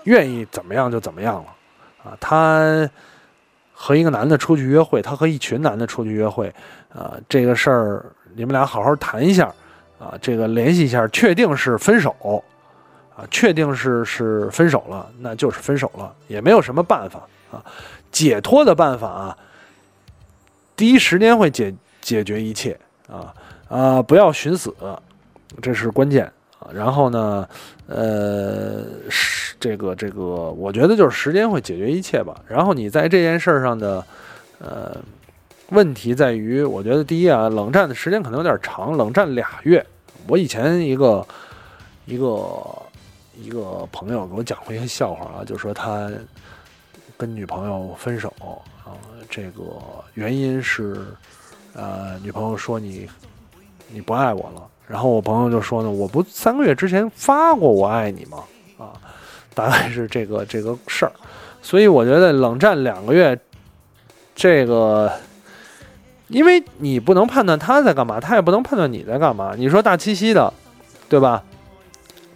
[0.04, 1.54] 愿意怎么样就怎么样了。
[2.02, 2.88] 啊，他
[3.74, 6.48] 和一个男的出去约会，他和一群男的出去约会，
[6.94, 9.52] 啊，这个事儿你们俩好好谈一下，
[9.98, 12.42] 啊，这个联系一下，确定是分手，
[13.14, 17.20] 啊，确定是是分手了，那就是分手了，也没有什么办法
[17.52, 17.62] 啊，
[18.10, 19.36] 解脱的办法啊，
[20.74, 23.34] 第一时间会解解决一切啊
[23.68, 24.74] 啊，不要寻死，
[25.62, 26.68] 这是关键啊。
[26.74, 27.48] 然后呢，
[27.86, 32.38] 呃，是这个这个，我觉得就是时间会解决一切吧。
[32.46, 34.04] 然后你在这件事儿上的，
[34.58, 34.94] 呃，
[35.70, 39.84] 问题在于，我觉得第一啊，冷战的时间可能有点长，冷战俩月。
[40.26, 41.26] 我以前一个
[42.04, 42.82] 一个
[43.36, 46.10] 一个朋友给我讲过一个笑话啊，就说他
[47.16, 48.92] 跟女朋友分手啊，
[49.30, 49.62] 这个
[50.14, 51.06] 原因是，
[51.74, 53.08] 呃，女朋友说你
[53.88, 54.62] 你不爱我了。
[54.86, 58.38] 然后我朋友就说呢，我不三个月之前发过我爱你吗？
[58.78, 58.92] 啊，
[59.54, 61.12] 大概是这个这个事儿，
[61.62, 63.38] 所以我觉得冷战两个月，
[64.34, 65.10] 这个，
[66.28, 69.54] 因为你不能判断他在干嘛，他也不能判断你在干嘛。
[69.56, 70.52] 你说大七夕的，
[71.08, 71.42] 对吧？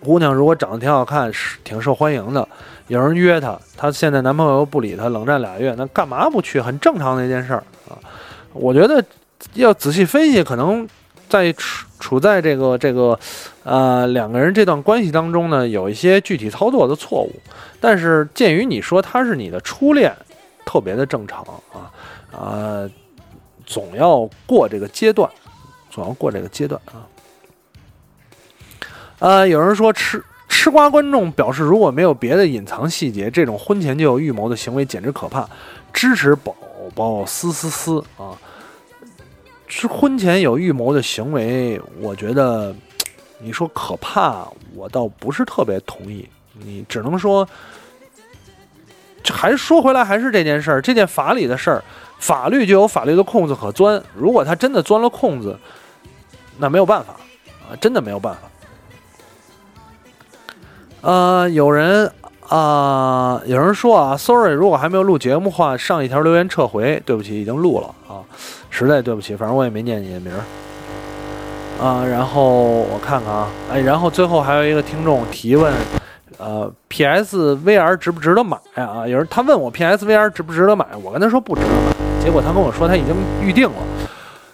[0.02, 2.48] 姑娘如果长得挺好看，是挺受欢迎的，
[2.86, 6.60] 有人约她，她现在男朋友又不理她，冷战俩月，那干嘛不去？
[6.60, 7.98] 很正常的一件事儿啊。
[8.52, 9.04] 我觉得
[9.54, 10.88] 要仔细分析，可能。
[11.28, 13.18] 在处处在这个这个，
[13.64, 17.32] 呃，两个人这段关系当中呢，有一些具体操作的错误，
[17.80, 20.14] 但是鉴于你说他是你的初恋，
[20.64, 21.90] 特别的正常啊，
[22.30, 22.88] 啊，
[23.66, 25.28] 总要过这个阶段，
[25.90, 27.02] 总要过这个阶段啊。
[29.18, 35.44] 呃，有人说吃吃瓜观众表示，如果没有别的隐藏细节，这种婚前就有预谋的行为简直可怕，
[35.92, 36.54] 支持宝
[36.94, 38.38] 宝嘶嘶嘶啊。
[39.68, 42.74] 是婚前有预谋的行为，我觉得，
[43.38, 46.28] 你说可怕，我倒不是特别同意。
[46.52, 47.46] 你只能说，
[49.28, 51.84] 还说回来，还是这件事儿，这件法理的事儿，
[52.18, 54.02] 法律就有法律的空子可钻。
[54.14, 55.58] 如果他真的钻了空子，
[56.58, 57.14] 那没有办法
[57.68, 58.40] 啊，真的没有办法。
[61.02, 62.10] 呃，有人
[62.48, 68.24] 啊，有人说啊，sorry，如果还没有录节目话，上一条留言撤回，对不起，已经录了啊。
[68.78, 70.44] 实在对不起，反正我也没念你的名儿
[71.82, 72.04] 啊。
[72.04, 75.72] 然后我看看啊，哎，然后最后还有一个听众提问，
[76.36, 79.08] 呃，PSVR 值不值得买啊？
[79.08, 83.76] 有人他问我 PSVR 值不值得买，我跟他说不值得买，结果他跟我说他已经预定了。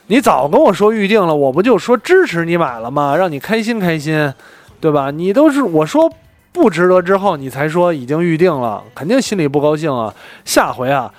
[0.06, 3.16] 你早跟我说预定了，我不就说支持你买了吗？
[3.16, 4.32] 让你开心开心，
[4.80, 5.10] 对吧？
[5.10, 6.08] 你都是我说
[6.52, 10.14] 不值得之后，你才说已经预定了，肯定心里不高兴啊。
[10.44, 11.12] 下回啊。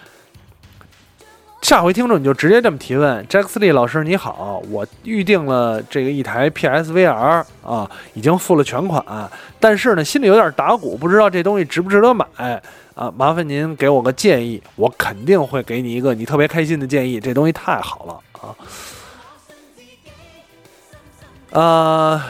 [1.64, 12.26] 下回听众你就直接这么提问，j a c k s l e 老师你好，我预定了这个一台 PSVR 啊，已经付了全款，但是呢心里有点打鼓，不知道这东西值不值得买
[12.96, 18.56] 啊，麻烦您给我个建议，我肯定会给你一个你特别开心的建议，这东西太好了啊。
[21.52, 22.22] 呃，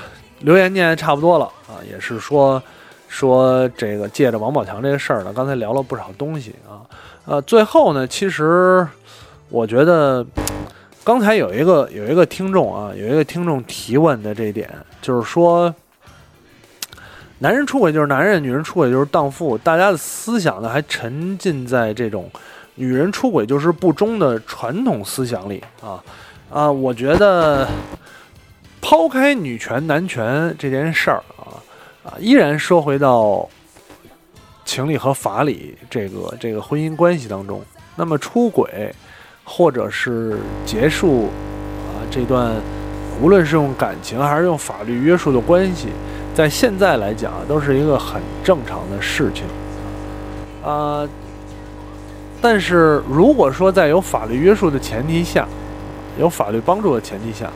[0.41, 2.61] 留言念差不多了啊，也是说
[3.07, 6.85] 说这个借着王宝强这个事儿呢，刚才聊了不少东西啊，
[7.25, 8.87] 呃，最后呢，其实。
[9.53, 10.25] 我觉得
[11.03, 14.67] 刚才有一个有一个听众啊，有一个听众提问的这一点，
[14.99, 15.71] 就是说，
[17.37, 19.55] 男人出轨就是男人，女人出轨就是荡妇。
[19.59, 22.27] 大家的思想呢，还沉浸在这种
[22.73, 26.03] 女人出轨就是不忠的传统思想里啊
[26.49, 26.71] 啊！
[26.71, 27.67] 我觉得
[28.81, 31.61] 抛开女权男权这件事儿啊
[32.03, 33.47] 啊，依然说回到
[34.65, 37.61] 情理和法理这个这个婚姻关系当中，
[37.95, 38.91] 那么出轨。
[39.45, 42.53] 或者是结束啊这段，
[43.21, 45.89] 无论是用感情还是用法律约束的关系，
[46.33, 49.43] 在现在来讲都是一个很正常的事情
[50.63, 51.07] 啊。
[52.41, 55.47] 但是如果说在有法律约束的前提下，
[56.17, 57.49] 有法律帮助的前提下，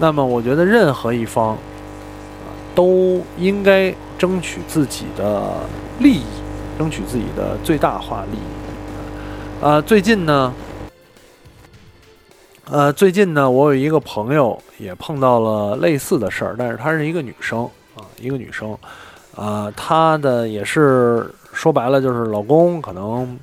[0.00, 5.52] 那么我觉得任何一方啊都应该争取自己的
[6.00, 6.24] 利益，
[6.78, 9.80] 争取自己的最大化利益啊。
[9.82, 10.52] 最近呢。
[12.68, 17.62] 呃，最近呢，我有一个朋友也碰到了类似的事儿，但是她是一个女生
[17.94, 18.76] 啊，一个女生，
[19.36, 23.38] 啊，她的也是说白了就是老公可能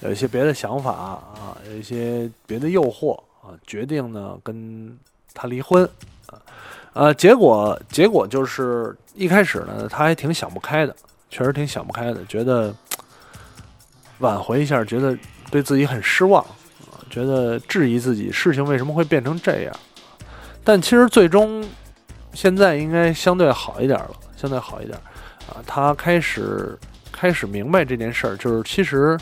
[0.00, 4.98] 有一些别的想法啊，有一些别的诱惑啊，决定呢跟
[5.34, 5.84] 她离婚
[6.28, 6.40] 啊，
[6.94, 10.96] 呃，结果结果就是一开始呢，她还挺想不开的，
[11.28, 12.74] 确实挺想不开的，觉得
[14.20, 15.14] 挽回一下，觉得
[15.50, 16.42] 对自己很失望。
[17.16, 19.74] 觉得质疑自己事情为什么会变成这样，
[20.62, 21.66] 但其实最终
[22.34, 24.98] 现在应该相对好一点了，相对好一点
[25.48, 25.64] 啊。
[25.66, 26.78] 他开始
[27.10, 29.18] 开始明白这件事儿，就是其实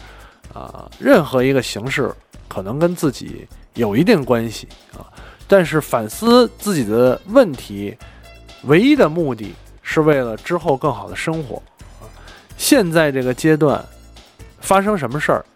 [0.53, 2.13] 啊，任何一个形式
[2.49, 4.67] 可能跟自己有一定关系
[4.99, 5.07] 啊，
[5.47, 7.97] 但是反思自己的问题，
[8.65, 11.63] 唯一的目的是为了之后更好的生活
[12.01, 12.11] 啊。
[12.57, 13.81] 现在这个阶段
[14.59, 15.47] 发生什么事儿，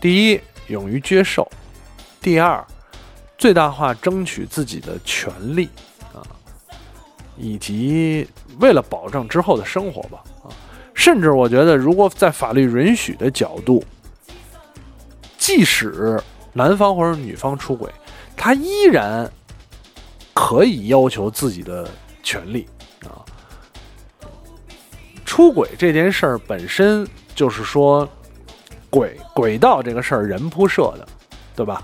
[0.00, 1.50] 第一，勇于接受。
[2.20, 2.64] 第二，
[3.36, 5.68] 最大化争取自己的权利
[6.12, 6.20] 啊，
[7.36, 8.28] 以及
[8.60, 10.50] 为了保证之后的生活吧啊，
[10.94, 13.84] 甚至我觉得，如果在法律允许的角度，
[15.38, 16.20] 即使
[16.52, 17.90] 男方或者女方出轨，
[18.36, 19.30] 他依然
[20.34, 21.88] 可以要求自己的
[22.22, 22.66] 权利
[23.04, 23.24] 啊。
[25.24, 28.08] 出轨这件事儿本身就是说，
[28.90, 31.08] 轨轨道这个事儿人铺设的，
[31.54, 31.82] 对吧？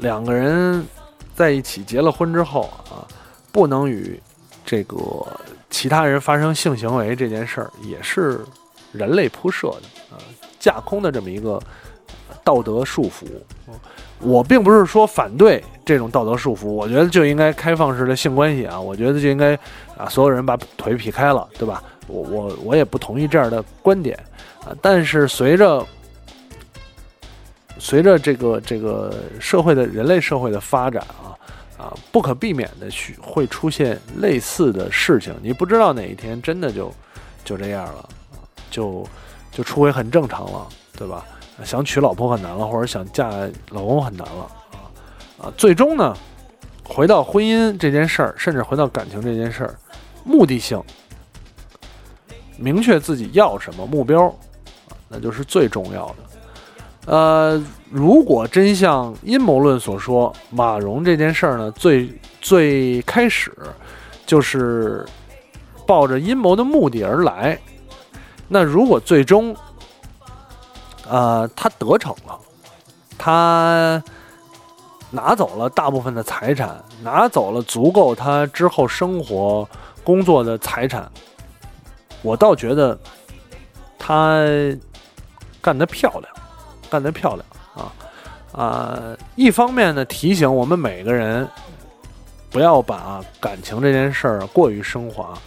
[0.00, 0.86] 两个人
[1.34, 3.04] 在一起结了婚之后啊，
[3.52, 4.20] 不能与
[4.64, 4.96] 这个
[5.68, 8.40] 其他人发生性行为这件事儿，也是
[8.92, 10.18] 人类铺设的啊，
[10.58, 11.60] 架空的这么一个
[12.42, 13.26] 道德束缚。
[14.18, 19.54] 我并不是说反对这种道德束缚，我觉得就应该开放式的性关系啊，我觉得就应该
[19.96, 21.82] 啊，所有人把腿劈开了，对吧？
[22.06, 24.18] 我我我也不同意这样的观点
[24.64, 25.86] 啊，但是随着。
[27.80, 31.32] 随着这个这个社会的人类社会的发展啊
[31.78, 35.34] 啊，不可避免的去会出现类似的事情。
[35.42, 36.92] 你不知道哪一天真的就
[37.42, 38.08] 就这样了，
[38.70, 39.08] 就
[39.50, 41.24] 就出轨很正常了，对吧？
[41.64, 43.30] 想娶老婆很难了，或者想嫁
[43.70, 44.76] 老公很难了啊
[45.42, 45.52] 啊！
[45.56, 46.16] 最终呢，
[46.84, 49.74] 回到婚姻这件事儿，甚至回到感情这件事儿，
[50.24, 50.82] 目的性
[52.56, 54.34] 明确自己要什么目标，
[55.08, 56.29] 那就是最重要的。
[57.06, 63.52] 呃，如果真像阴谋论所说，马蓉这件事儿呢，最最开始
[64.26, 65.04] 就是
[65.86, 67.58] 抱着阴谋的目的而来。
[68.46, 69.56] 那如果最终，
[71.08, 72.38] 呃，他得逞了，
[73.16, 74.02] 他
[75.10, 79.68] 拿走了大部分的财产，拿走了足够他之后生活
[80.04, 81.10] 工作的财产，
[82.22, 82.96] 我倒觉得
[83.98, 84.44] 他
[85.60, 86.32] 干得漂亮。
[86.90, 87.92] 干得漂亮啊
[88.52, 89.16] 啊！
[89.36, 91.48] 一方面呢，提醒我们每个人
[92.50, 95.38] 不要把感情这件事儿过于升华、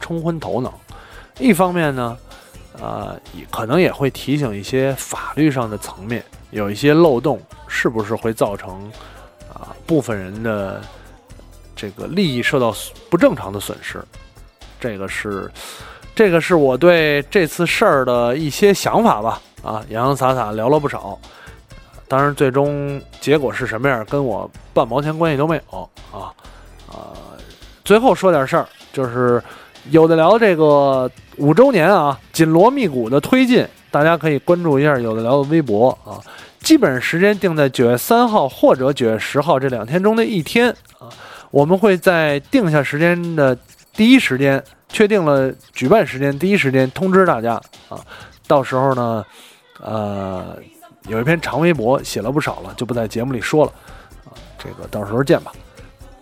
[0.00, 0.70] 冲昏头脑；
[1.40, 2.16] 一方面呢，
[2.80, 3.16] 啊，
[3.50, 8.90] 可能也会提醒一些法律上的层面有一些漏洞，是不是会造成
[9.52, 10.80] 啊部分人的
[11.74, 12.72] 这个利益受到
[13.10, 14.00] 不正常的损失？
[14.78, 15.50] 这个是
[16.14, 19.40] 这个是我对这次事儿的一些想法吧。
[19.62, 21.18] 啊，洋洋洒洒聊了不少，
[22.08, 26.28] 当然最终结果是什么样，跟我半毛钱关系都没有啊
[26.90, 27.14] 啊！
[27.84, 29.42] 最后说点事儿，就是
[29.90, 36.20] 有的聊这个五周年啊，紧锣密鼓的推进，大家可以关注一下有的聊的微博啊，
[36.60, 41.08] 基本时间定在九月三号或者九月十号这两天中的一天啊，
[41.50, 43.56] 我们会在定下时间的
[43.94, 47.54] 第一时间，确定了举办时间第一时间通知大家
[47.88, 47.98] 啊，
[48.46, 49.24] 到时候呢。
[49.80, 50.56] 呃，
[51.08, 53.72] 有一篇长微博写了不少了，就不在节目里说了
[54.24, 54.30] 啊。
[54.58, 55.52] 这个到时候见吧，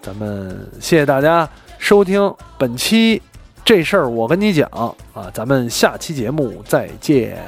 [0.00, 1.48] 咱们谢谢大家
[1.78, 3.20] 收听本期
[3.64, 4.68] 这事儿，我跟你讲
[5.12, 7.38] 啊，咱们下期节目再见。